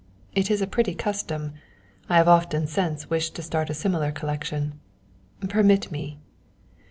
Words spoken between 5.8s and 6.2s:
me."